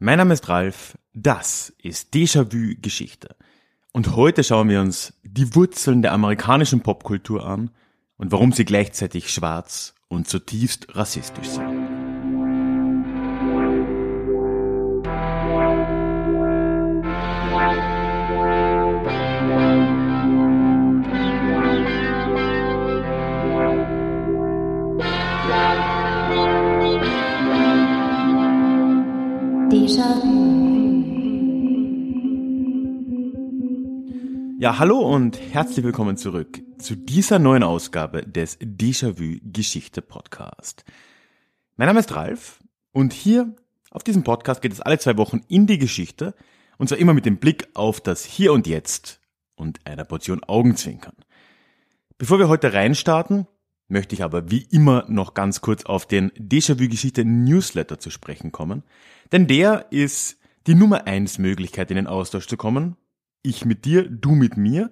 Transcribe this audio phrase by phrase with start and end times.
[0.00, 3.34] Mein Name ist Ralf, das ist Déjà-vu Geschichte.
[3.92, 7.72] Und heute schauen wir uns die Wurzeln der amerikanischen Popkultur an
[8.16, 11.87] und warum sie gleichzeitig schwarz und zutiefst rassistisch sind.
[34.58, 40.84] Ja, hallo und herzlich willkommen zurück zu dieser neuen Ausgabe des Déjà-vu Geschichte Podcast.
[41.76, 42.58] Mein Name ist Ralf
[42.92, 43.56] und hier
[43.90, 46.34] auf diesem Podcast geht es alle zwei Wochen in die Geschichte
[46.76, 49.22] und zwar immer mit dem Blick auf das Hier und Jetzt
[49.54, 51.16] und einer Portion Augenzwinkern.
[52.18, 53.46] Bevor wir heute reinstarten,
[53.88, 58.52] möchte ich aber wie immer noch ganz kurz auf den Déjà-vu Geschichte Newsletter zu sprechen
[58.52, 58.82] kommen,
[59.32, 62.96] denn der ist die Nummer eins Möglichkeit in den Austausch zu kommen
[63.42, 64.90] ich mit dir, du mit mir.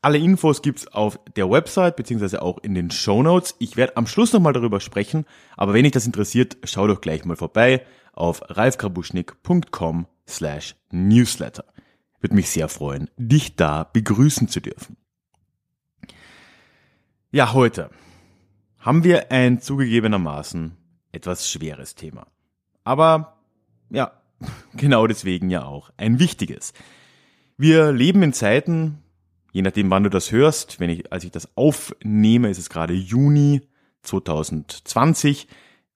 [0.00, 3.54] Alle Infos gibt's auf der Website beziehungsweise auch in den Show Notes.
[3.60, 5.26] Ich werde am Schluss nochmal darüber sprechen,
[5.56, 11.64] aber wenn dich das interessiert, schau doch gleich mal vorbei auf ralfkrabuschnik.com slash newsletter.
[12.20, 14.96] Würde mich sehr freuen, dich da begrüßen zu dürfen.
[17.30, 17.90] Ja, heute
[18.82, 20.76] haben wir ein zugegebenermaßen
[21.12, 22.26] etwas schweres Thema.
[22.84, 23.38] Aber
[23.90, 24.12] ja,
[24.74, 26.74] genau deswegen ja auch ein wichtiges.
[27.56, 28.98] Wir leben in Zeiten,
[29.52, 32.92] je nachdem wann du das hörst, wenn ich, als ich das aufnehme, ist es gerade
[32.92, 33.62] Juni
[34.02, 35.46] 2020,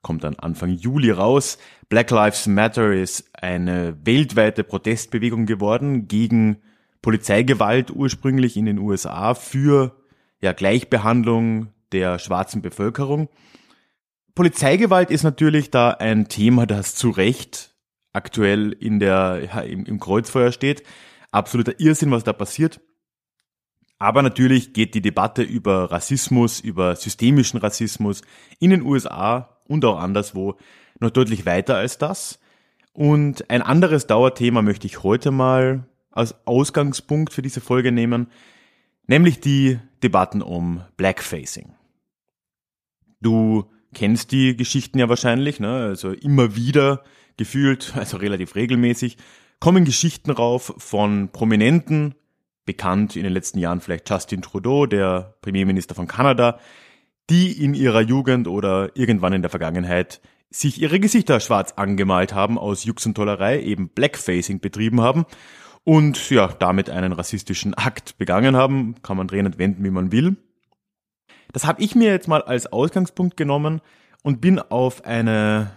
[0.01, 1.59] kommt dann Anfang Juli raus.
[1.89, 6.59] Black Lives Matter ist eine weltweite Protestbewegung geworden gegen
[7.03, 9.97] Polizeigewalt ursprünglich in den USA für
[10.41, 13.29] ja, Gleichbehandlung der schwarzen Bevölkerung.
[14.35, 17.75] Polizeigewalt ist natürlich da ein Thema, das zu Recht
[18.13, 20.83] aktuell in der, ja, im, im Kreuzfeuer steht
[21.33, 22.81] absoluter Irrsinn, was da passiert.
[23.99, 28.23] Aber natürlich geht die Debatte über Rassismus, über systemischen Rassismus
[28.59, 30.57] in den USA und auch anderswo
[30.99, 32.39] noch deutlich weiter als das.
[32.93, 38.29] Und ein anderes Dauerthema möchte ich heute mal als Ausgangspunkt für diese Folge nehmen,
[39.07, 41.76] nämlich die Debatten um Blackfacing.
[43.21, 45.87] Du kennst die Geschichten ja wahrscheinlich, ne?
[45.87, 47.03] also immer wieder
[47.37, 49.17] gefühlt, also relativ regelmäßig,
[49.61, 52.15] kommen Geschichten rauf von Prominenten,
[52.67, 56.59] bekannt in den letzten Jahren vielleicht Justin Trudeau, der Premierminister von Kanada,
[57.31, 62.59] die in ihrer Jugend oder irgendwann in der Vergangenheit sich ihre Gesichter schwarz angemalt haben
[62.59, 65.27] aus Jux und Tollerei, eben Blackfacing betrieben haben
[65.85, 70.13] und ja, damit einen rassistischen Akt begangen haben, kann man drehen und wenden, wie man
[70.13, 70.37] will.
[71.53, 73.81] Das habe ich mir jetzt mal als Ausgangspunkt genommen
[74.23, 75.71] und bin auf eine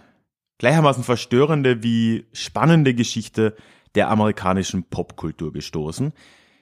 [0.58, 3.56] gleichermaßen verstörende wie spannende Geschichte
[3.94, 6.12] der amerikanischen Popkultur gestoßen,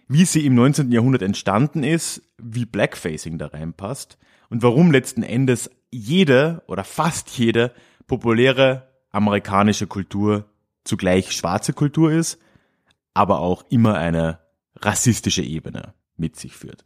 [0.06, 0.91] wie sie im 19.
[0.92, 4.19] Jahrhundert entstanden ist, wie Blackfacing da reinpasst
[4.50, 7.72] und warum letzten Endes jede oder fast jede
[8.06, 10.46] populäre amerikanische Kultur
[10.84, 12.38] zugleich schwarze Kultur ist,
[13.14, 14.38] aber auch immer eine
[14.76, 16.84] rassistische Ebene mit sich führt.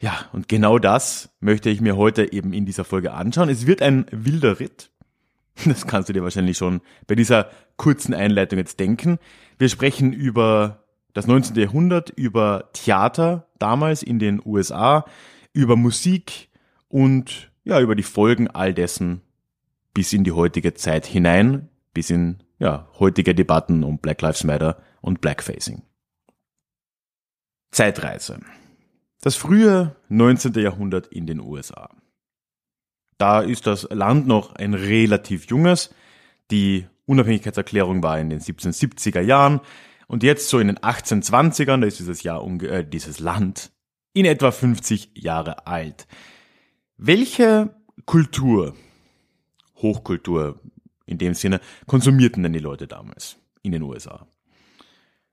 [0.00, 3.48] Ja, und genau das möchte ich mir heute eben in dieser Folge anschauen.
[3.48, 4.90] Es wird ein wilder Ritt.
[5.64, 7.48] Das kannst du dir wahrscheinlich schon bei dieser
[7.78, 9.18] kurzen Einleitung jetzt denken.
[9.58, 10.84] Wir sprechen über
[11.14, 11.56] das 19.
[11.56, 15.06] Jahrhundert, über Theater damals in den USA,
[15.54, 16.50] über Musik
[16.88, 19.22] und ja, über die Folgen all dessen
[19.94, 24.82] bis in die heutige Zeit hinein, bis in ja, heutige Debatten um Black Lives Matter
[25.00, 25.82] und Blackfacing.
[27.70, 28.40] Zeitreise.
[29.20, 30.54] Das frühe 19.
[30.54, 31.90] Jahrhundert in den USA.
[33.18, 35.94] Da ist das Land noch ein relativ junges.
[36.50, 39.60] Die Unabhängigkeitserklärung war in den 1770er Jahren
[40.06, 43.72] und jetzt so in den 1820ern, da ist dieses Jahr äh, dieses Land
[44.12, 46.06] in etwa 50 Jahre alt.
[46.96, 48.74] Welche Kultur,
[49.76, 50.60] Hochkultur
[51.06, 54.26] in dem Sinne, konsumierten denn die Leute damals in den USA?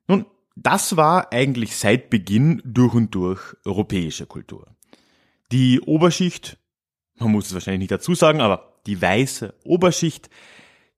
[0.08, 4.68] Nun, das war eigentlich seit Beginn durch und durch europäische Kultur.
[5.52, 6.58] Die Oberschicht
[7.20, 10.30] man muss es wahrscheinlich nicht dazu sagen, aber die weiße Oberschicht,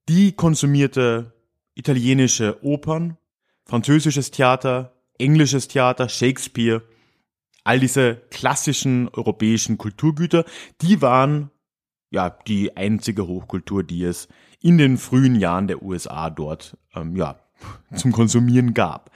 [0.09, 1.33] die konsumierte
[1.75, 3.17] italienische Opern,
[3.65, 6.83] französisches Theater, englisches Theater, Shakespeare,
[7.63, 10.45] all diese klassischen europäischen Kulturgüter,
[10.81, 11.51] die waren
[12.11, 14.27] ja die einzige Hochkultur, die es
[14.61, 17.39] in den frühen Jahren der USA dort ähm, ja
[17.95, 19.11] zum Konsumieren gab.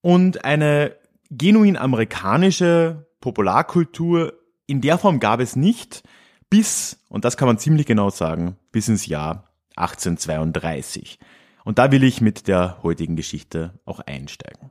[0.00, 0.96] Und eine
[1.30, 4.34] genuin amerikanische Popularkultur
[4.66, 6.02] in der Form gab es nicht
[6.48, 11.18] bis, und das kann man ziemlich genau sagen, bis ins Jahr 1832.
[11.64, 14.70] Und da will ich mit der heutigen Geschichte auch einsteigen.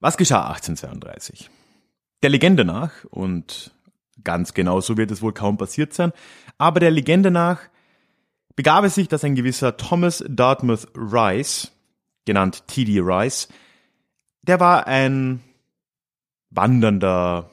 [0.00, 1.50] Was geschah 1832?
[2.22, 3.74] Der Legende nach, und
[4.24, 6.12] ganz genau so wird es wohl kaum passiert sein,
[6.58, 7.60] aber der Legende nach
[8.56, 11.72] begab es sich, dass ein gewisser Thomas Dartmouth Rice,
[12.30, 13.00] genannt T.D.
[13.00, 13.48] Rice,
[14.42, 15.40] der war ein
[16.50, 17.50] wandernder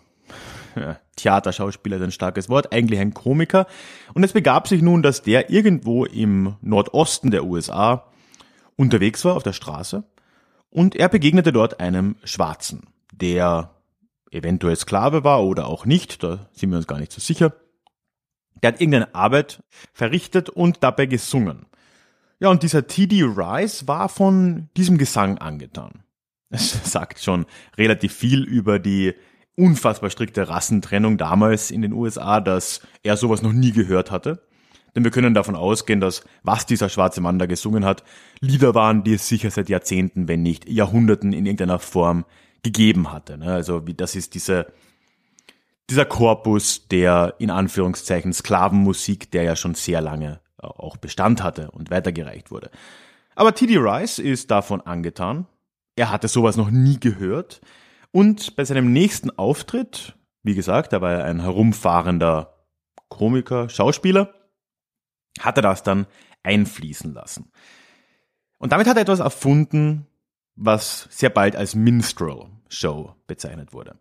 [1.15, 3.65] Theaterschauspieler ist ein starkes Wort, eigentlich ein Komiker.
[4.13, 8.05] Und es begab sich nun, dass der irgendwo im Nordosten der USA
[8.75, 10.03] unterwegs war auf der Straße
[10.69, 13.71] und er begegnete dort einem Schwarzen, der
[14.29, 17.55] eventuell Sklave war oder auch nicht, da sind wir uns gar nicht so sicher.
[18.61, 21.65] Der hat irgendeine Arbeit verrichtet und dabei gesungen.
[22.39, 23.23] Ja, und dieser T.D.
[23.23, 26.03] Rice war von diesem Gesang angetan.
[26.49, 27.45] Es sagt schon
[27.77, 29.13] relativ viel über die
[29.55, 34.47] unfassbar strikte Rassentrennung damals in den USA, dass er sowas noch nie gehört hatte.
[34.95, 38.03] Denn wir können davon ausgehen, dass was dieser schwarze Mann da gesungen hat,
[38.39, 42.25] Lieder waren, die es sicher seit Jahrzehnten, wenn nicht Jahrhunderten in irgendeiner Form
[42.63, 43.37] gegeben hatte.
[43.37, 43.51] Ne?
[43.51, 44.71] Also wie das ist diese,
[45.89, 51.91] dieser Korpus der in Anführungszeichen Sklavenmusik, der ja schon sehr lange auch Bestand hatte und
[51.91, 52.71] weitergereicht wurde.
[53.35, 53.77] Aber T.D.
[53.77, 55.45] Rice ist davon angetan.
[55.95, 57.61] Er hatte sowas noch nie gehört.
[58.11, 62.55] Und bei seinem nächsten Auftritt, wie gesagt, er war ja ein herumfahrender
[63.09, 64.33] Komiker, Schauspieler,
[65.39, 66.07] hat er das dann
[66.43, 67.51] einfließen lassen.
[68.57, 70.07] Und damit hat er etwas erfunden,
[70.55, 73.99] was sehr bald als Minstrel Show bezeichnet wurde.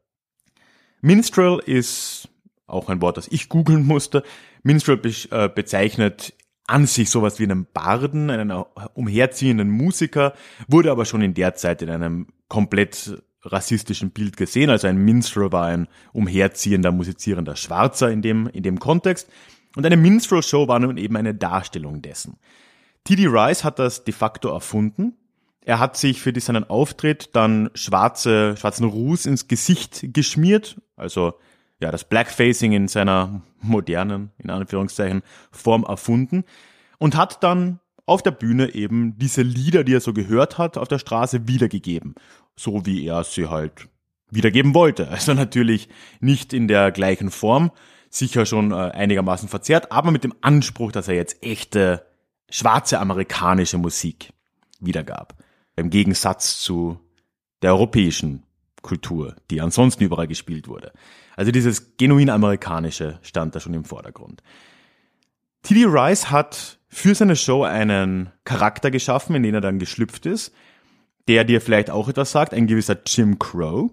[1.01, 2.29] Minstrel ist
[2.67, 4.23] auch ein Wort, das ich googeln musste.
[4.63, 5.01] Minstrel
[5.31, 6.35] äh, bezeichnet
[6.67, 8.51] an sich sowas wie einen Barden, einen
[8.95, 10.35] umherziehenden Musiker,
[10.69, 14.71] wurde aber schon in der Zeit in einem komplett rassistischen Bild gesehen.
[14.71, 19.29] Also ein Minstrel war ein umherziehender, musizierender Schwarzer in dem, in dem Kontext.
[19.77, 22.39] Und eine Minstrel-Show war nun eben eine Darstellung dessen.
[23.05, 23.27] T.D.
[23.27, 25.15] Rice hat das de facto erfunden.
[25.61, 31.35] Er hat sich für seinen Auftritt dann schwarze, schwarzen Ruß ins Gesicht geschmiert, also
[31.81, 36.45] ja, das Blackfacing in seiner modernen, in Anführungszeichen, Form erfunden
[36.99, 40.89] und hat dann auf der Bühne eben diese Lieder, die er so gehört hat, auf
[40.89, 42.15] der Straße wiedergegeben.
[42.55, 43.89] So wie er sie halt
[44.31, 45.09] wiedergeben wollte.
[45.11, 45.89] Also natürlich
[46.21, 47.73] nicht in der gleichen Form,
[48.09, 52.07] sicher schon äh, einigermaßen verzerrt, aber mit dem Anspruch, dass er jetzt echte
[52.49, 54.33] schwarze amerikanische Musik
[54.81, 55.37] wiedergab.
[55.75, 57.01] Im Gegensatz zu
[57.63, 58.45] der europäischen
[58.83, 60.93] Kultur, die ansonsten überall gespielt wurde.
[61.37, 64.43] Also dieses genuin amerikanische stand da schon im Vordergrund.
[65.63, 65.85] T.D.
[65.85, 70.55] Rice hat für seine Show einen Charakter geschaffen, in den er dann geschlüpft ist,
[71.29, 73.91] der dir vielleicht auch etwas sagt, ein gewisser Jim Crow.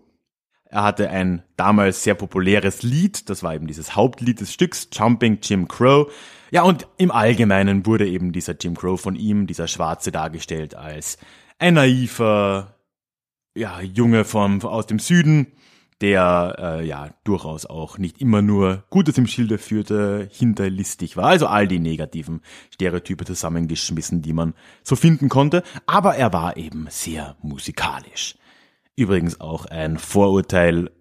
[0.66, 5.40] Er hatte ein damals sehr populäres Lied, das war eben dieses Hauptlied des Stücks, Jumping
[5.42, 6.12] Jim Crow.
[6.52, 11.18] Ja, und im Allgemeinen wurde eben dieser Jim Crow von ihm, dieser Schwarze, dargestellt als
[11.60, 12.76] ein naiver,
[13.56, 15.48] ja, Junge vom, aus dem Süden,
[16.04, 21.28] der äh, ja durchaus auch nicht immer nur Gutes im Schilde führte, hinterlistig war.
[21.28, 22.42] Also all die negativen
[22.74, 24.54] Stereotype zusammengeschmissen, die man
[24.84, 25.64] so finden konnte.
[25.86, 28.36] Aber er war eben sehr musikalisch.
[28.98, 30.92] Übrigens auch ein Vorurteil,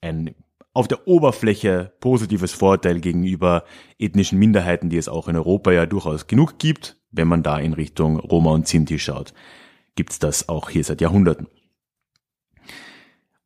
[0.00, 0.34] ein
[0.72, 3.62] auf der Oberfläche positives Vorurteil gegenüber
[4.00, 6.96] ethnischen Minderheiten, die es auch in Europa ja durchaus genug gibt.
[7.12, 9.32] Wenn man da in Richtung Roma und Sinti schaut,
[9.94, 11.46] gibt's das auch hier seit Jahrhunderten.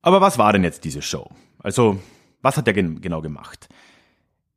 [0.09, 1.29] Aber was war denn jetzt diese Show?
[1.59, 2.01] Also,
[2.41, 3.69] was hat er gen genau gemacht?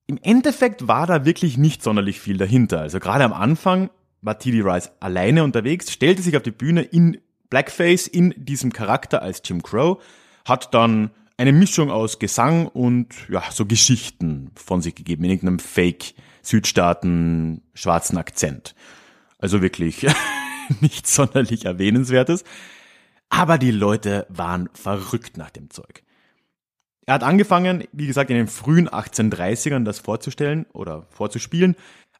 [0.07, 2.79] Im Endeffekt war da wirklich nicht sonderlich viel dahinter.
[2.79, 3.89] Also gerade am Anfang
[4.21, 4.61] war T.D.
[4.61, 7.17] Rice alleine unterwegs, stellte sich auf die Bühne in
[7.49, 10.01] Blackface, in diesem Charakter als Jim Crow,
[10.45, 15.59] hat dann eine Mischung aus Gesang und ja, so Geschichten von sich gegeben, in irgendeinem
[15.59, 18.73] Fake Südstaaten schwarzen Akzent.
[19.37, 20.07] Also wirklich
[20.79, 22.45] nichts sonderlich erwähnenswertes.
[23.31, 26.03] Aber die Leute waren verrückt nach dem Zeug.
[27.07, 31.75] Er hat angefangen, wie gesagt, in den frühen 1830ern das vorzustellen oder vorzuspielen,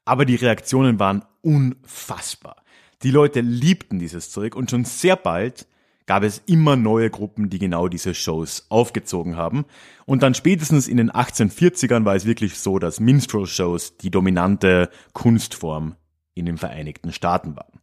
[0.05, 2.63] aber die Reaktionen waren unfassbar.
[3.03, 5.67] Die Leute liebten dieses Zeug und schon sehr bald
[6.05, 9.65] gab es immer neue Gruppen, die genau diese Shows aufgezogen haben.
[10.05, 15.95] Und dann spätestens in den 1840ern war es wirklich so, dass Minstrel-Shows die dominante Kunstform
[16.33, 17.79] in den Vereinigten Staaten waren.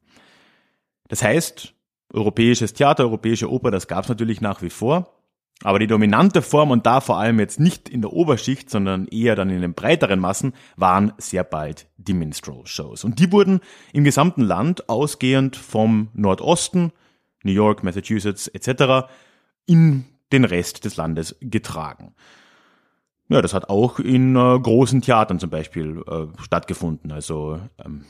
[1.08, 1.74] Das heißt,
[2.12, 5.14] europäisches Theater, europäische Oper, das gab es natürlich nach wie vor.
[5.62, 9.34] Aber die dominante Form und da vor allem jetzt nicht in der Oberschicht, sondern eher
[9.34, 13.02] dann in den breiteren Massen, waren sehr bald die Minstrel-Shows.
[13.02, 13.60] Und die wurden
[13.92, 16.92] im gesamten Land ausgehend vom Nordosten,
[17.42, 19.08] New York, Massachusetts etc.,
[19.66, 22.14] in den Rest des Landes getragen.
[23.28, 27.12] Ja, das hat auch in äh, großen Theatern zum Beispiel äh, stattgefunden.
[27.12, 28.04] Also ähm,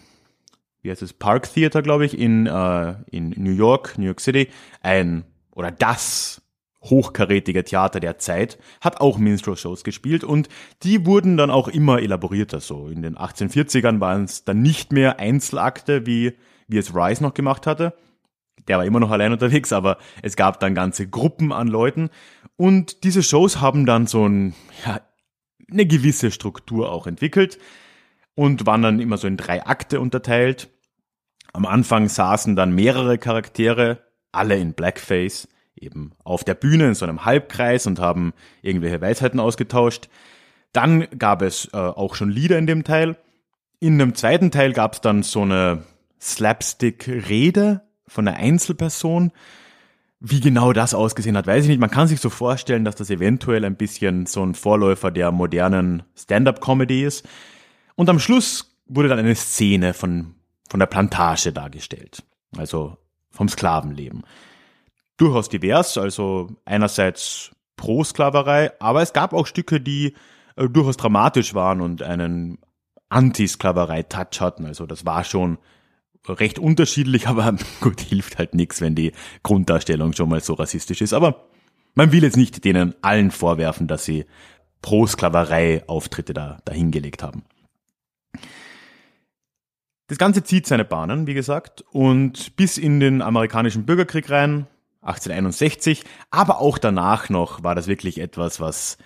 [0.82, 4.49] wie heißt es, Park Theater, glaube ich, in, äh, in New York, New York City,
[4.80, 6.42] ein oder das
[6.82, 10.49] hochkarätige Theater der Zeit, hat auch Minstrel-Shows gespielt und
[10.85, 12.61] die wurden dann auch immer elaborierter.
[12.61, 16.35] So in den 1840ern waren es dann nicht mehr Einzelakte, wie,
[16.68, 17.94] wie es Rice noch gemacht hatte.
[18.68, 22.11] Der war immer noch allein unterwegs, aber es gab dann ganze Gruppen an Leuten
[22.56, 24.54] und diese Shows haben dann so ein,
[24.87, 25.00] ja,
[25.70, 27.58] eine gewisse Struktur auch entwickelt
[28.38, 30.68] und waren dann immer so in drei Akte unterteilt.
[31.52, 33.99] Am Anfang saßen dann mehrere Charaktere,
[34.30, 39.40] alle in Blackface, eben auf der Bühne in so einem Halbkreis und haben irgendwelche Weisheiten
[39.40, 40.09] ausgetauscht.
[40.73, 43.16] Dann gab es äh, auch schon Lieder in dem Teil.
[43.80, 45.83] In einem zweiten Teil gab es dann so eine
[46.21, 49.33] Slapstick-Rede von einer Einzelperson.
[50.21, 51.80] Wie genau das ausgesehen hat, weiß ich nicht.
[51.80, 56.04] Man kann sich so vorstellen, dass das eventuell ein bisschen so ein Vorläufer der modernen
[56.14, 57.26] Stand-up-Comedy ist.
[57.99, 60.37] Und am Schluss wurde dann eine Szene von,
[60.69, 62.23] von der Plantage dargestellt.
[62.57, 62.97] Also
[63.33, 64.23] vom Sklavenleben
[65.17, 70.14] durchaus divers, also einerseits pro Sklaverei, aber es gab auch Stücke, die
[70.55, 72.59] äh, durchaus dramatisch waren und einen
[73.09, 74.64] Anti-Sklaverei-Touch hatten.
[74.64, 75.59] Also das war schon
[76.28, 79.11] recht unterschiedlich, aber gut, hilft halt nichts, wenn die
[79.43, 81.14] Grunddarstellung schon mal so rassistisch ist.
[81.14, 81.49] Aber
[81.97, 84.25] man will jetzt nicht denen allen vorwerfen, dass sie
[84.83, 87.43] pro Sklaverei-Auftritte da, dahingelegt haben.
[90.08, 94.66] Das Ganze zieht seine Bahnen, wie gesagt, und bis in den amerikanischen Bürgerkrieg rein
[95.02, 98.99] 1861, aber auch danach noch war das wirklich etwas, was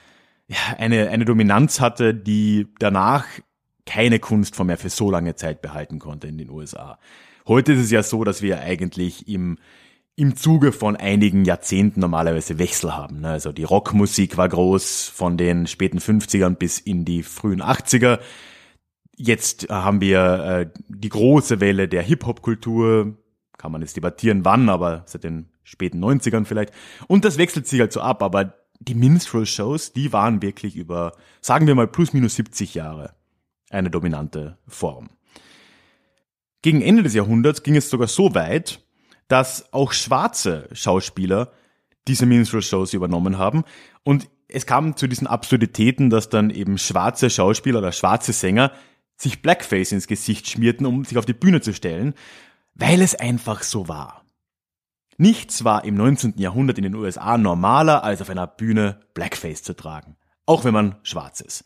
[0.79, 3.27] eine, eine Dominanz hatte, die danach
[3.87, 6.99] keine Kunstform mehr für so lange Zeit behalten konnte in den USA.
[7.47, 9.59] Heute ist es ja so, dass wir eigentlich im,
[10.15, 13.21] im Zuge von einigen Jahrzehnten normalerweise Wechsel haben.
[13.21, 13.31] Ne?
[13.31, 18.21] Also die Rockmusik war groß von den späten 50ern bis in die frühen 80er.
[19.17, 23.17] Jetzt haben wir äh, die große Welle der Hip-Hop-Kultur,
[23.59, 26.73] kann man jetzt debattieren, wann, aber seit den späten 90ern vielleicht.
[27.07, 31.67] Und das wechselt sich halt so ab, aber die Minstrel-Shows, die waren wirklich über, sagen
[31.67, 33.15] wir mal, plus minus 70 Jahre
[33.71, 35.11] eine dominante Form.
[36.63, 38.85] Gegen Ende des Jahrhunderts ging es sogar so weit,
[39.29, 41.53] dass auch schwarze Schauspieler
[42.09, 43.65] diese Minstrel-Shows übernommen haben.
[44.05, 48.73] Und es kam zu diesen Absurditäten, dass dann eben schwarze Schauspieler oder schwarze Sänger
[49.23, 52.15] sich Blackface ins Gesicht schmierten, um sich auf die Bühne zu stellen,
[52.75, 54.25] weil es einfach so war.
[55.17, 56.35] Nichts war im 19.
[56.39, 60.17] Jahrhundert in den USA normaler, als auf einer Bühne Blackface zu tragen.
[60.47, 61.65] Auch wenn man schwarz ist.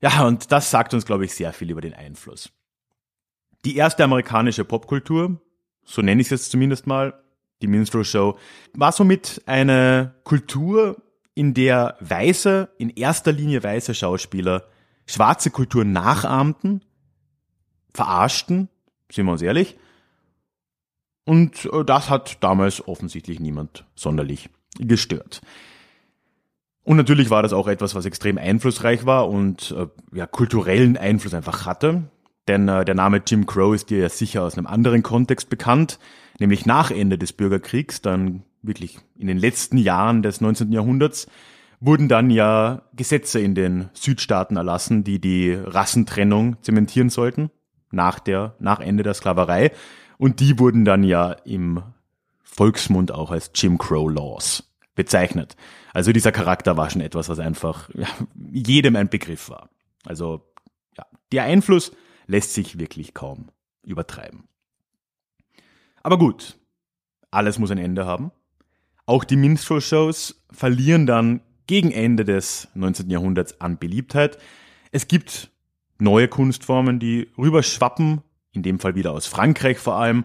[0.00, 2.50] Ja, und das sagt uns, glaube ich, sehr viel über den Einfluss.
[3.64, 5.40] Die erste amerikanische Popkultur,
[5.84, 7.20] so nenne ich es jetzt zumindest mal,
[7.60, 8.38] die Minstrel Show,
[8.74, 11.02] war somit eine Kultur,
[11.34, 14.64] in der weiße, in erster Linie weiße Schauspieler
[15.08, 16.84] schwarze Kultur nachahmten,
[17.92, 18.68] verarschten,
[19.10, 19.76] sind wir uns ehrlich,
[21.24, 25.40] und äh, das hat damals offensichtlich niemand sonderlich gestört.
[26.84, 31.34] Und natürlich war das auch etwas, was extrem einflussreich war und äh, ja, kulturellen Einfluss
[31.34, 32.04] einfach hatte.
[32.46, 35.98] Denn äh, der Name Jim Crow ist dir ja sicher aus einem anderen Kontext bekannt,
[36.38, 40.72] nämlich nach Ende des Bürgerkriegs, dann wirklich in den letzten Jahren des 19.
[40.72, 41.26] Jahrhunderts,
[41.80, 47.50] wurden dann ja Gesetze in den Südstaaten erlassen, die die Rassentrennung zementieren sollten,
[47.90, 49.72] nach der, nach Ende der Sklaverei.
[50.18, 51.82] Und die wurden dann ja im
[52.42, 55.56] Volksmund auch als Jim Crow Laws bezeichnet.
[55.92, 57.88] Also dieser Charakter war schon etwas, was einfach
[58.34, 59.70] jedem ein Begriff war.
[60.04, 60.44] Also
[60.96, 61.92] ja, der Einfluss
[62.26, 63.50] lässt sich wirklich kaum
[63.84, 64.48] übertreiben.
[66.02, 66.58] Aber gut,
[67.30, 68.32] alles muss ein Ende haben.
[69.06, 73.08] Auch die Minstrel-Shows verlieren dann gegen Ende des 19.
[73.08, 74.38] Jahrhunderts an Beliebtheit.
[74.90, 75.50] Es gibt
[76.00, 78.22] neue Kunstformen, die rüberschwappen
[78.52, 80.24] in dem Fall wieder aus Frankreich vor allem.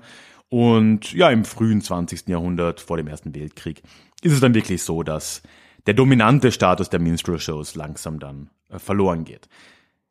[0.50, 2.28] Und ja, im frühen 20.
[2.28, 3.84] Jahrhundert, vor dem Ersten Weltkrieg,
[4.22, 5.44] ist es dann wirklich so, dass
[5.86, 9.50] der dominante Status der Minstrel-Shows langsam dann äh, verloren geht.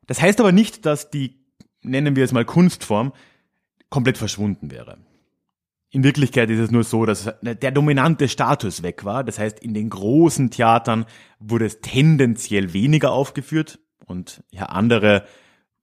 [0.05, 1.39] Das heißt aber nicht, dass die,
[1.81, 3.13] nennen wir es mal Kunstform,
[3.89, 4.97] komplett verschwunden wäre.
[5.93, 9.23] In Wirklichkeit ist es nur so, dass der dominante Status weg war.
[9.23, 11.05] Das heißt, in den großen Theatern
[11.39, 15.23] wurde es tendenziell weniger aufgeführt und ja, andere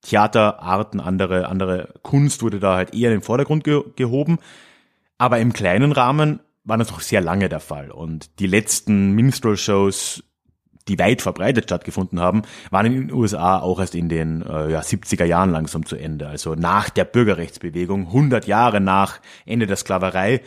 [0.02, 4.38] Theaterarten, andere, andere Kunst wurde da halt eher in den Vordergrund ge gehoben.
[5.16, 7.92] Aber im kleinen Rahmen war das noch sehr lange der Fall.
[7.92, 10.24] Und die letzten Minstrel-Shows,
[10.90, 14.80] die weit verbreitet stattgefunden haben, waren in den USA auch erst in den äh, ja,
[14.80, 16.28] 70er Jahren langsam zu Ende.
[16.28, 20.40] Also nach der Bürgerrechtsbewegung, 100 Jahre nach Ende der Sklaverei,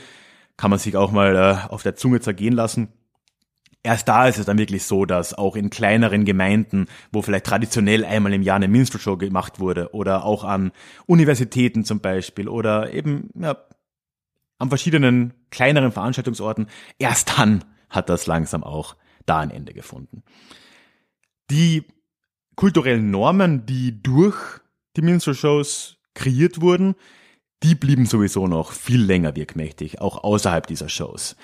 [0.57, 2.89] kann man sich auch mal äh, auf der Zunge zergehen lassen.
[3.83, 8.05] Erst da ist es dann wirklich so, dass auch in kleineren Gemeinden, wo vielleicht traditionell
[8.05, 10.71] einmal im Jahr eine Minstrel-Show gemacht wurde, oder auch an
[11.05, 13.57] Universitäten zum Beispiel, oder eben ja,
[14.59, 20.23] an verschiedenen kleineren Veranstaltungsorten, erst dann hat das langsam auch da ein Ende gefunden.
[21.49, 21.83] Die
[22.55, 24.37] kulturellen Normen, die durch
[24.95, 26.95] die Minstrel-Shows kreiert wurden,
[27.63, 31.35] die blieben sowieso noch viel länger wirkmächtig, auch außerhalb dieser Shows.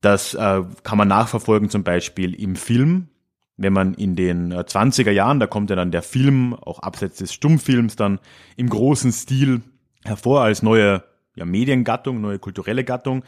[0.00, 3.08] Das äh, kann man nachverfolgen zum Beispiel im Film.
[3.56, 7.18] Wenn man in den 20er äh, Jahren, da kommt ja dann der Film, auch abseits
[7.18, 8.20] des Stummfilms, dann
[8.56, 9.62] im großen Stil
[10.04, 11.02] hervor als neue
[11.34, 13.24] ja, Mediengattung, neue kulturelle Gattung.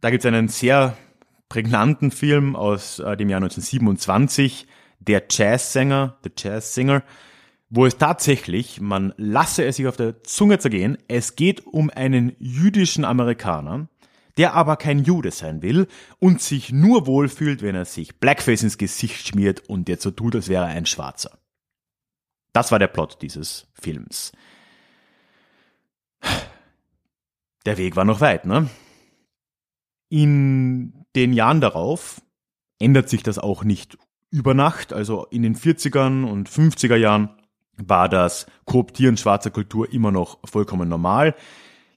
[0.00, 0.96] Da gibt es einen sehr
[1.48, 4.66] prägnanten Film aus äh, dem Jahr 1927,
[5.00, 7.02] Der Jazzsänger, The Jazz Singer,
[7.70, 12.36] wo es tatsächlich, man lasse es sich auf der Zunge zergehen, es geht um einen
[12.38, 13.88] jüdischen Amerikaner,
[14.36, 15.86] der aber kein Jude sein will
[16.18, 20.34] und sich nur wohlfühlt, wenn er sich Blackface ins Gesicht schmiert und jetzt so tut,
[20.34, 21.38] als wäre er ein Schwarzer.
[22.52, 24.32] Das war der Plot dieses Films.
[27.66, 28.68] Der Weg war noch weit, ne?
[30.10, 32.20] In den Jahren darauf
[32.78, 33.98] ändert sich das auch nicht
[34.30, 34.92] über Nacht.
[34.92, 37.30] Also in den 40ern und 50er Jahren
[37.76, 41.34] war das Kooptieren schwarzer Kultur immer noch vollkommen normal.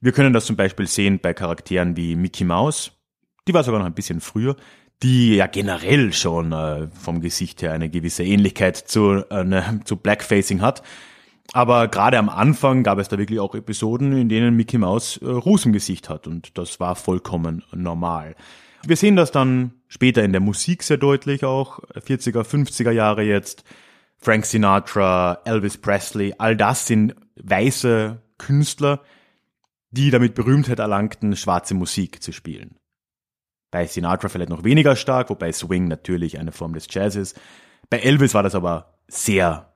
[0.02, 2.92] Wir können das zum Beispiel sehen bei Charakteren wie Mickey Mouse,
[3.48, 4.56] die war sogar noch ein bisschen früher,
[5.04, 9.96] die ja generell schon äh, vom Gesicht her eine gewisse Ähnlichkeit zu, äh, ne, zu
[9.96, 10.84] Blackfacing hat.
[11.54, 15.26] Aber gerade am Anfang gab es da wirklich auch Episoden, in denen Mickey Mouse äh,
[15.26, 18.36] Ruß im Gesicht hat und das war vollkommen normal.
[18.86, 23.64] Wir sehen das dann später in der Musik sehr deutlich auch, 40er, 50er Jahre jetzt.
[24.20, 29.02] Frank Sinatra, Elvis Presley, all das sind weiße Künstler,
[29.92, 32.78] die damit Berühmtheit erlangten, schwarze Musik zu spielen.
[33.70, 37.40] Bei Sinatra vielleicht noch weniger stark, wobei Swing natürlich eine Form des Jazz ist.
[37.90, 39.74] Bei Elvis war das aber sehr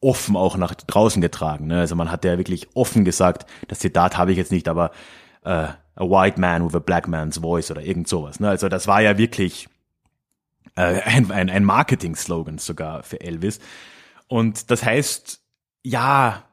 [0.00, 1.66] offen auch nach draußen getragen.
[1.66, 1.80] Ne?
[1.80, 4.92] Also man hat ja wirklich offen gesagt, das Zitat habe ich jetzt nicht, aber
[5.44, 5.68] äh,
[5.98, 8.40] a white man with a black man's voice oder irgend sowas.
[8.40, 8.48] Ne?
[8.48, 9.68] Also das war ja wirklich
[10.76, 13.58] äh, ein, ein, ein Marketing-Slogan sogar für Elvis.
[14.28, 15.40] Und das heißt,
[15.82, 16.44] ja,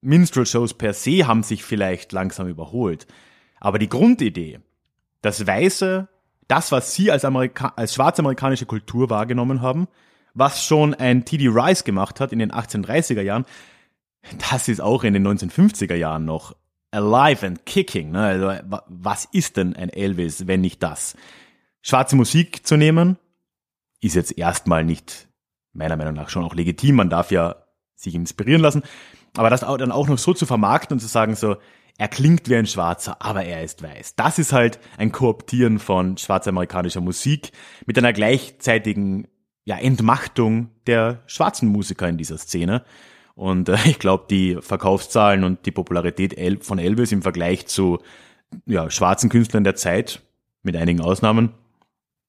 [0.00, 3.06] Minstrel-Shows per se haben sich vielleicht langsam überholt.
[3.60, 4.60] Aber die Grundidee,
[5.20, 6.08] das Weiße,
[6.46, 9.88] das, was sie als, Amerika als schwarzamerikanische Kultur wahrgenommen haben,
[10.34, 11.48] was schon ein T.D.
[11.48, 13.44] Rice gemacht hat in den 1830er Jahren,
[14.50, 16.54] das ist auch in den 1950er Jahren noch
[16.90, 18.10] alive and kicking.
[18.12, 18.20] Ne?
[18.20, 18.52] Also,
[18.88, 21.16] was ist denn ein Elvis, wenn nicht das?
[21.82, 23.18] Schwarze Musik zu nehmen,
[24.00, 25.28] ist jetzt erstmal nicht,
[25.72, 26.96] meiner Meinung nach, schon auch legitim.
[26.96, 27.56] Man darf ja
[27.94, 28.82] sich inspirieren lassen.
[29.36, 31.56] Aber das dann auch noch so zu vermarkten und zu sagen so,
[31.98, 34.14] er klingt wie ein Schwarzer, aber er ist weiß.
[34.14, 37.50] Das ist halt ein Kooptieren von schwarzamerikanischer Musik
[37.86, 39.26] mit einer gleichzeitigen
[39.64, 42.84] ja, Entmachtung der schwarzen Musiker in dieser Szene.
[43.38, 48.00] Und äh, ich glaube, die Verkaufszahlen und die Popularität von Elvis im Vergleich zu
[48.66, 50.22] ja, schwarzen Künstlern der Zeit,
[50.64, 51.50] mit einigen Ausnahmen,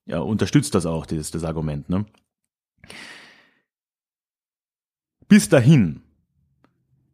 [0.06, 1.90] ja, unterstützt das auch, dieses, das Argument.
[1.90, 2.06] Ne?
[5.28, 6.02] Bis dahin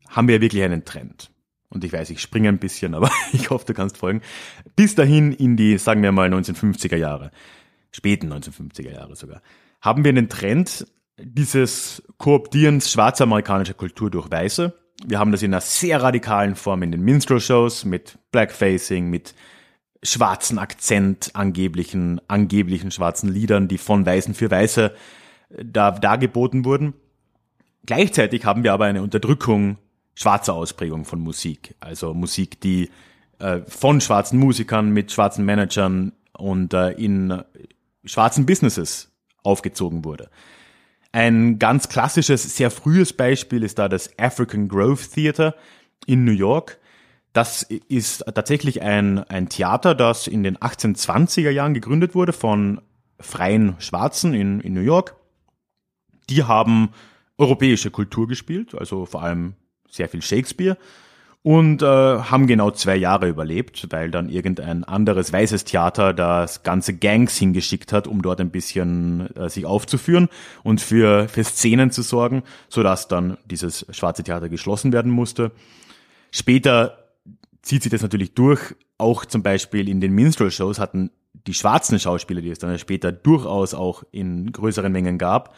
[0.09, 1.31] haben wir wirklich einen Trend.
[1.69, 4.21] Und ich weiß, ich springe ein bisschen, aber ich hoffe, du kannst folgen.
[4.75, 7.31] Bis dahin in die, sagen wir mal, 1950er Jahre,
[7.91, 9.41] späten 1950er Jahre sogar,
[9.79, 10.85] haben wir einen Trend
[11.17, 14.73] dieses Kooptierens schwarzamerikanischer Kultur durch Weiße.
[15.05, 19.33] Wir haben das in einer sehr radikalen Form in den Minstrel-Shows mit Blackfacing, mit
[20.03, 24.93] schwarzen Akzent, angeblichen, angeblichen schwarzen Liedern, die von Weißen für Weiße
[25.49, 26.93] äh, da dargeboten wurden.
[27.85, 29.77] Gleichzeitig haben wir aber eine Unterdrückung
[30.15, 31.75] schwarzer Ausprägung von Musik.
[31.79, 32.89] Also Musik, die
[33.39, 37.43] äh, von schwarzen Musikern mit schwarzen Managern und äh, in
[38.05, 39.11] schwarzen Businesses
[39.43, 40.29] aufgezogen wurde.
[41.15, 45.55] Ein ganz klassisches, sehr frühes Beispiel ist da das African Grove Theater
[46.05, 46.77] in New York.
[47.31, 52.81] Das ist tatsächlich ein, ein Theater, das in den 1820er Jahren gegründet wurde von
[53.17, 55.15] freien Schwarzen in, in New York.
[56.29, 56.89] Die haben
[57.37, 59.53] europäische Kultur gespielt, also vor allem
[59.89, 60.77] sehr viel Shakespeare
[61.45, 66.97] und äh, haben genau zwei Jahre überlebt, weil dann irgendein anderes weißes Theater das ganze
[66.97, 70.27] Gangs hingeschickt hat, um dort ein bisschen äh, sich aufzuführen
[70.63, 75.51] und für, für Szenen zu sorgen, sodass dann dieses schwarze Theater geschlossen werden musste.
[76.31, 77.11] Später
[77.61, 78.73] zieht sich das natürlich durch.
[78.97, 81.11] Auch zum Beispiel in den Minstrel-Shows hatten
[81.45, 85.53] die schwarzen Schauspieler, die es dann später durchaus auch in größeren Mengen gab,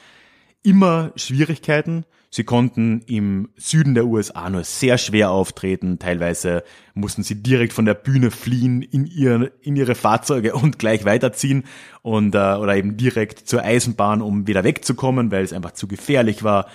[0.68, 2.06] immer Schwierigkeiten.
[2.30, 5.98] Sie konnten im Süden der USA nur sehr schwer auftreten.
[5.98, 11.06] Teilweise mussten sie direkt von der Bühne fliehen in, ihr, in ihre Fahrzeuge und gleich
[11.06, 11.64] weiterziehen
[12.02, 16.44] und äh, oder eben direkt zur Eisenbahn, um wieder wegzukommen, weil es einfach zu gefährlich
[16.44, 16.68] war.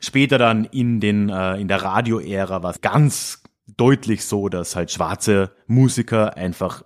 [0.00, 4.90] Später dann in den äh, in der Radioära war es ganz deutlich so, dass halt
[4.90, 6.82] schwarze Musiker einfach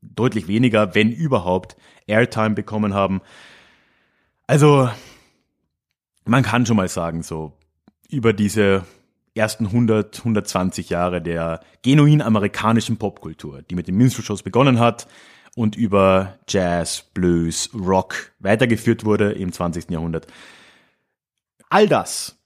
[0.00, 3.20] deutlich weniger, wenn überhaupt, Airtime bekommen haben.
[4.46, 4.88] Also
[6.24, 7.52] man kann schon mal sagen, so
[8.08, 8.84] über diese
[9.34, 15.08] ersten 100, 120 Jahre der genuin amerikanischen Popkultur, die mit den Minstrel-Shows begonnen hat
[15.56, 19.90] und über Jazz, Blues, Rock weitergeführt wurde im 20.
[19.90, 20.26] Jahrhundert.
[21.68, 22.38] All das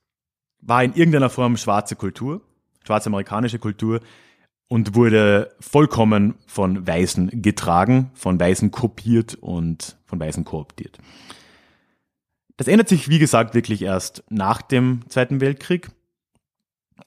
[0.61, 2.41] war in irgendeiner Form schwarze Kultur,
[2.85, 4.01] schwarze amerikanische Kultur
[4.69, 10.99] und wurde vollkommen von Weißen getragen, von Weißen kopiert und von Weißen kooptiert.
[12.59, 15.91] Das ändert sich, wie gesagt, wirklich erst nach dem Zweiten Weltkrieg.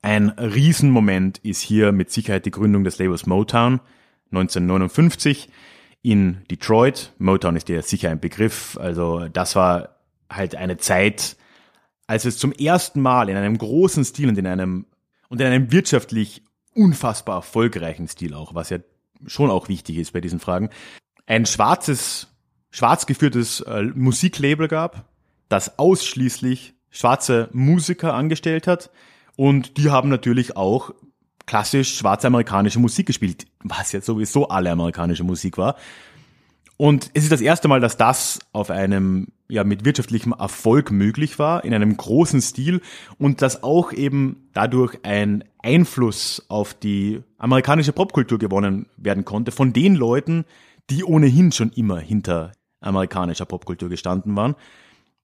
[0.02, 3.82] Ein Riesenmoment ist hier mit Sicherheit die Gründung des Labels Motown
[4.32, 5.50] 1959
[6.02, 7.12] in Detroit.
[7.20, 8.78] Motown ist dir sicher ein Begriff.
[8.80, 9.98] Also das war
[10.32, 11.36] halt eine Zeit,
[12.08, 14.86] als es zum ersten Mal in einem großen Stil und in einem
[15.28, 18.78] und in einem wirtschaftlich unfassbar erfolgreichen Stil auch, was ja
[19.28, 20.70] schon auch wichtig ist bei diesen Fragen,
[21.26, 22.30] ein schwarzes,
[22.70, 25.11] schwarz geführtes äh, Musiklabel gab,
[25.52, 28.92] das ausschließlich schwarze Musiker angestellt hat.
[29.36, 30.94] Und die haben natürlich auch
[31.46, 35.76] klassisch schwarze amerikanische Musik gespielt, was jetzt sowieso alle amerikanische Musik war.
[36.78, 41.38] Und es ist das erste Mal, dass das auf einem, ja, mit wirtschaftlichem Erfolg möglich
[41.38, 42.82] war, in einem großen Stil
[43.20, 49.74] und dass auch eben dadurch ein Einfluss auf die amerikanische Popkultur gewonnen werden konnte von
[49.74, 50.46] den Leuten,
[50.90, 54.56] die ohnehin schon immer hinter amerikanischer Popkultur gestanden waren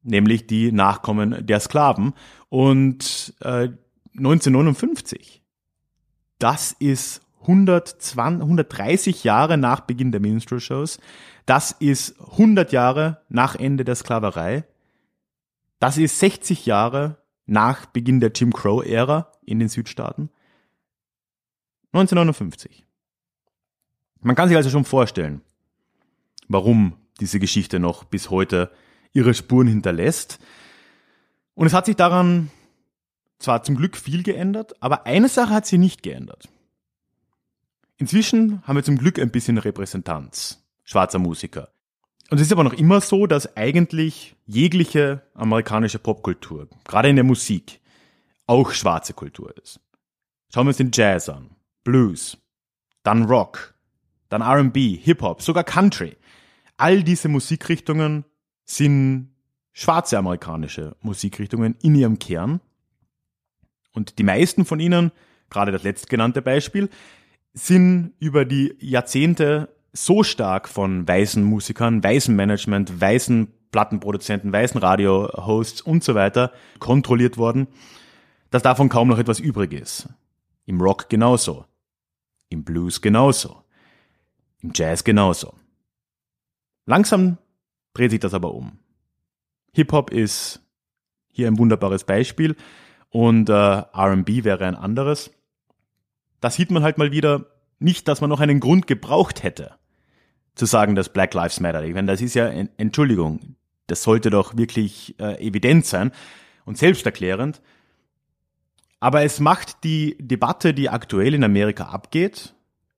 [0.08, 2.14] nämlich die Nachkommen der Sklaven.
[2.50, 3.70] Und äh,
[4.16, 5.44] 1959,
[6.40, 11.00] das ist 120, 130 Jahre nach Beginn der Minstrel Shows,
[11.46, 14.66] das ist 100 Jahre nach Ende der Sklaverei,
[15.80, 20.30] das ist 60 Jahre nach Beginn der Jim Crow-Ära in den Südstaaten.
[21.94, 22.86] 1959.
[24.20, 25.42] Man kann sich also schon vorstellen,
[26.48, 28.72] warum diese Geschichte noch bis heute
[29.18, 30.40] ihre Spuren hinterlässt.
[31.56, 32.52] Und es hat sich daran
[33.40, 36.48] zwar zum Glück viel geändert, aber eine Sache hat sie nicht geändert.
[37.98, 41.70] Inzwischen haben wir zum Glück ein bisschen Repräsentanz schwarzer Musiker.
[42.30, 47.26] Und es ist aber noch immer so, dass eigentlich jegliche amerikanische Popkultur, gerade in der
[47.26, 47.80] Musik,
[48.46, 49.80] auch schwarze Kultur ist.
[50.54, 51.50] Schauen wir uns den Jazz an,
[51.84, 52.38] Blues,
[53.04, 53.74] dann Rock,
[54.30, 56.16] dann RB, Hip-Hop, sogar Country.
[56.78, 58.24] All diese Musikrichtungen
[58.68, 59.30] sind
[59.72, 62.60] schwarze amerikanische Musikrichtungen in ihrem Kern.
[63.94, 65.12] Und die meisten von ihnen,
[65.50, 66.90] gerade das letztgenannte Beispiel,
[67.54, 75.82] sind über die Jahrzehnte so stark von weißen Musikern, weißen Management, weißen Plattenproduzenten, weißen Radiohosts
[75.82, 77.68] und so weiter kontrolliert worden,
[78.52, 80.10] dass davon kaum noch etwas übrig ist.
[80.66, 81.66] Im Rock genauso.
[82.50, 83.64] Im Blues genauso.
[84.62, 85.54] Im Jazz genauso.
[86.86, 87.38] Langsam
[87.98, 88.80] dreht sich das aber um.
[89.74, 90.62] Hip-Hop ist
[91.32, 92.56] hier ein wunderbares Beispiel
[93.10, 95.32] und äh, RB wäre ein anderes.
[96.42, 97.46] Da sieht man halt mal wieder
[97.80, 99.76] nicht, dass man noch einen Grund gebraucht hätte,
[100.56, 101.84] zu sagen, dass Black Lives Matter.
[101.84, 103.56] Ich meine, das ist ja, Entschuldigung,
[103.88, 106.12] das sollte doch wirklich äh, evident sein
[106.66, 107.62] und selbsterklärend.
[109.00, 112.56] Aber es macht die Debatte, die aktuell in Amerika abgeht,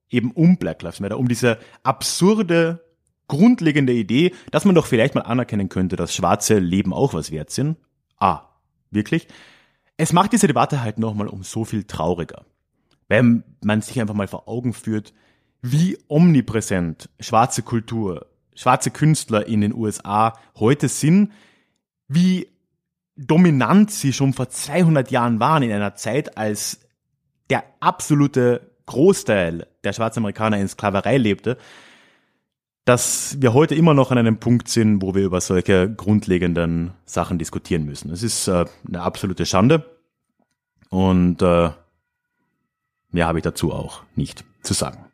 [0.08, 2.82] eben um Black Lives Matter, um diese absurde
[3.30, 7.50] grundlegende Idee, dass man doch vielleicht mal anerkennen könnte, dass schwarze Leben auch was wert
[7.50, 7.78] sind.
[8.18, 8.42] Ah,
[8.90, 9.28] wirklich?
[9.96, 12.44] Es macht diese Debatte halt nochmal um so viel trauriger.
[13.08, 15.14] Wenn man sich einfach mal vor Augen führt,
[15.62, 21.32] wie omnipräsent schwarze Kultur, schwarze Künstler in den USA heute sind,
[22.08, 22.48] wie
[23.16, 26.80] dominant sie schon vor 200 Jahren waren in einer Zeit, als
[27.48, 31.58] der absolute Großteil der Schwarzamerikaner in Sklaverei lebte
[32.90, 37.38] dass wir heute immer noch an einem Punkt sind, wo wir über solche grundlegenden Sachen
[37.38, 38.10] diskutieren müssen.
[38.10, 39.88] Es ist äh, eine absolute Schande
[40.88, 41.70] und äh,
[43.12, 45.04] mehr habe ich dazu auch nicht zu sagen.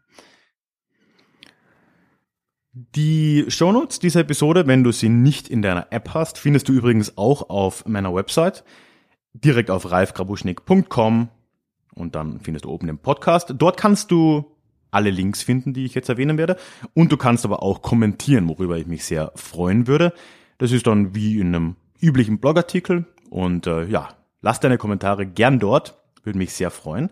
[2.72, 7.18] Die Shownotes dieser Episode, wenn du sie nicht in deiner App hast, findest du übrigens
[7.18, 8.64] auch auf meiner Website,
[9.34, 11.28] direkt auf ralfgrabuschnik.com
[11.94, 13.52] und dann findest du oben den Podcast.
[13.58, 14.55] Dort kannst du
[14.96, 16.56] alle Links finden, die ich jetzt erwähnen werde.
[16.94, 20.12] Und du kannst aber auch kommentieren, worüber ich mich sehr freuen würde.
[20.58, 24.08] Das ist dann wie in einem üblichen Blogartikel und äh, ja,
[24.40, 27.10] lass deine Kommentare gern dort, würde mich sehr freuen.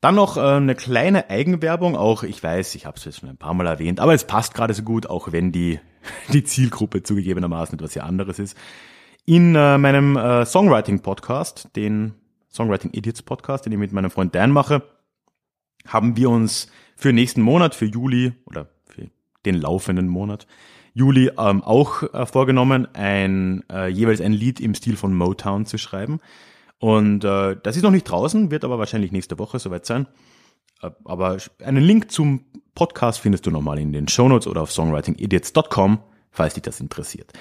[0.00, 3.36] Dann noch äh, eine kleine Eigenwerbung, auch ich weiß, ich habe es jetzt schon ein
[3.36, 5.80] paar Mal erwähnt, aber es passt gerade so gut, auch wenn die,
[6.32, 8.56] die Zielgruppe zugegebenermaßen etwas sehr anderes ist.
[9.24, 12.14] In äh, meinem äh, Songwriting-Podcast, den
[12.50, 14.82] Songwriting Idiots Podcast, den ich mit meinem Freund Dan mache,
[15.88, 19.10] haben wir uns für nächsten Monat, für Juli oder für
[19.44, 20.46] den laufenden Monat,
[20.94, 25.78] Juli ähm, auch äh, vorgenommen, ein äh, jeweils ein Lied im Stil von Motown zu
[25.78, 26.20] schreiben.
[26.80, 30.08] Und äh, das ist noch nicht draußen, wird aber wahrscheinlich nächste Woche soweit sein.
[30.82, 36.00] Äh, aber einen Link zum Podcast findest du nochmal in den Shownotes oder auf songwritingidiots.com,
[36.32, 37.32] falls dich das interessiert.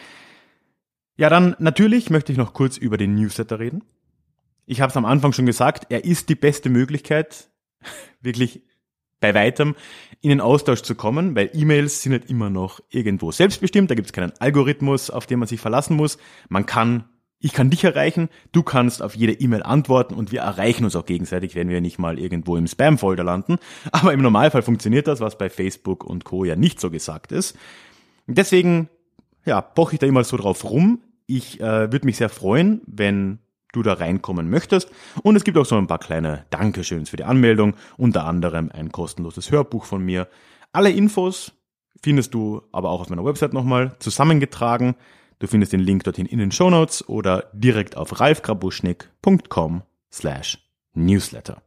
[1.18, 3.84] Ja, dann natürlich möchte ich noch kurz über den Newsletter reden.
[4.68, 7.50] Ich habe es am Anfang schon gesagt, er ist die beste Möglichkeit,
[8.22, 8.64] wirklich
[9.20, 9.76] bei weitem
[10.22, 14.08] in den Austausch zu kommen, weil E-Mails sind nicht immer noch irgendwo selbstbestimmt, da gibt
[14.08, 16.18] es keinen Algorithmus, auf den man sich verlassen muss.
[16.50, 17.06] Man kann
[17.40, 21.06] ich kann dich erreichen, du kannst auf jede E-Mail antworten und wir erreichen uns auch
[21.06, 23.58] gegenseitig, wenn wir nicht mal irgendwo im Spam-Folder landen.
[23.92, 26.46] Aber im Normalfall funktioniert das, was bei Facebook und Co.
[26.46, 27.56] ja nicht so gesagt ist.
[28.26, 28.90] Deswegen,
[29.46, 31.04] ja, poche ich da immer so drauf rum.
[31.28, 33.40] Ich äh, würde mich sehr freuen, wenn
[33.74, 34.90] du da reinkommen möchtest.
[35.24, 38.92] Und es gibt auch so ein paar kleine Dankeschöns für die Anmeldung, unter anderem ein
[38.92, 40.28] kostenloses Hörbuch von mir.
[40.72, 41.54] Alle Infos
[42.02, 44.96] findest du aber auch auf meiner Website nochmal zusammengetragen.
[45.40, 50.58] Du findest den Link dorthin in den Show Notes oder direkt auf ralfgrabuschnick.com slash
[50.94, 51.62] newsletter.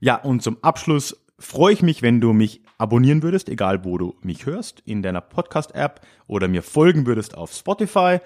[0.00, 4.14] Ja, und zum Abschluss freue ich mich, wenn du mich abonnieren würdest, egal wo du
[4.22, 8.18] mich hörst, in deiner Podcast-App oder mir folgen würdest auf Spotify.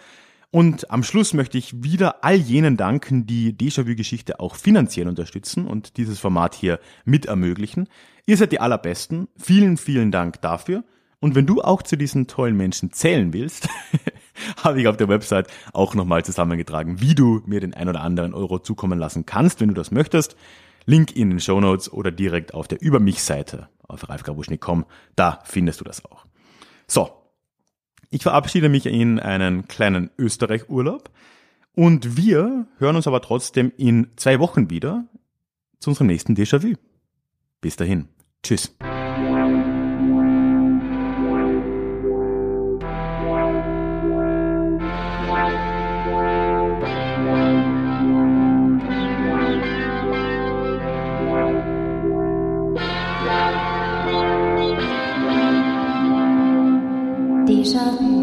[0.50, 5.98] Und am Schluss möchte ich wieder all jenen danken, die Déjà-vu-Geschichte auch finanziell unterstützen und
[5.98, 7.88] dieses Format hier mit ermöglichen.
[8.24, 9.28] Ihr seid die allerbesten.
[9.37, 10.84] Vielen, vielen Dank dafür.
[11.20, 13.68] Und wenn du auch zu diesen tollen Menschen zählen willst,
[14.62, 18.32] habe ich auf der Website auch nochmal zusammengetragen, wie du mir den ein oder anderen
[18.32, 20.37] Euro zukommen lassen kannst, wenn du das möchtest.
[20.87, 24.87] Link in den Show Notes oder direkt auf der Über mich Seite auf ralfgabuschnick.com.
[25.14, 26.24] Da findest du das auch.
[26.87, 27.17] So.
[28.11, 31.11] Ich verabschiede mich in einen kleinen Österreich-Urlaub
[31.75, 35.05] und wir hören uns aber trotzdem in zwei Wochen wieder
[35.79, 36.75] zu unserem nächsten Déjà-vu.
[37.61, 38.09] Bis dahin.
[38.42, 38.75] Tschüss.
[57.64, 58.17] 你！